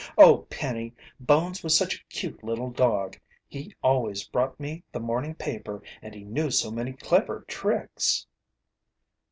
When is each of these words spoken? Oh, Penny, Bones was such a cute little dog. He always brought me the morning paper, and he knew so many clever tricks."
Oh, 0.17 0.47
Penny, 0.49 0.95
Bones 1.19 1.61
was 1.61 1.77
such 1.77 1.93
a 1.95 2.03
cute 2.05 2.43
little 2.43 2.71
dog. 2.71 3.19
He 3.47 3.75
always 3.83 4.27
brought 4.27 4.59
me 4.59 4.83
the 4.91 4.99
morning 4.99 5.35
paper, 5.35 5.83
and 6.01 6.15
he 6.15 6.23
knew 6.23 6.49
so 6.49 6.71
many 6.71 6.93
clever 6.93 7.45
tricks." 7.47 8.25